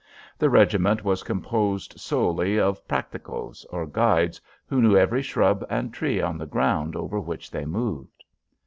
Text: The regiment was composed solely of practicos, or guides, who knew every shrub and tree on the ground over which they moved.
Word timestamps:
The 0.39 0.49
regiment 0.49 1.03
was 1.03 1.21
composed 1.21 1.99
solely 1.99 2.59
of 2.59 2.87
practicos, 2.87 3.67
or 3.69 3.85
guides, 3.85 4.41
who 4.65 4.81
knew 4.81 4.97
every 4.97 5.21
shrub 5.21 5.63
and 5.69 5.93
tree 5.93 6.19
on 6.19 6.39
the 6.39 6.47
ground 6.47 6.95
over 6.95 7.19
which 7.19 7.51
they 7.51 7.65
moved. 7.65 8.23